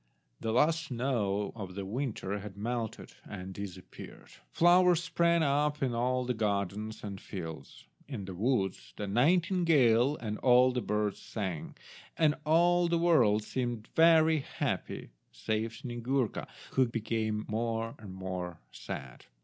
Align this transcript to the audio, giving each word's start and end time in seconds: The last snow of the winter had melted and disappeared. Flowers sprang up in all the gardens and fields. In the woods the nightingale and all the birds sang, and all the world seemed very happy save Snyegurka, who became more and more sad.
The 0.39 0.51
last 0.51 0.85
snow 0.85 1.51
of 1.55 1.75
the 1.75 1.85
winter 1.85 2.39
had 2.39 2.57
melted 2.57 3.11
and 3.23 3.53
disappeared. 3.53 4.29
Flowers 4.49 5.03
sprang 5.03 5.43
up 5.43 5.83
in 5.83 5.93
all 5.93 6.25
the 6.25 6.33
gardens 6.33 7.03
and 7.03 7.21
fields. 7.21 7.85
In 8.07 8.25
the 8.25 8.33
woods 8.33 8.93
the 8.95 9.05
nightingale 9.05 10.17
and 10.17 10.39
all 10.39 10.71
the 10.71 10.81
birds 10.81 11.19
sang, 11.19 11.75
and 12.17 12.33
all 12.47 12.87
the 12.87 12.97
world 12.97 13.43
seemed 13.43 13.89
very 13.95 14.39
happy 14.39 15.11
save 15.31 15.73
Snyegurka, 15.75 16.47
who 16.71 16.87
became 16.87 17.45
more 17.47 17.93
and 17.99 18.11
more 18.15 18.59
sad. 18.71 19.25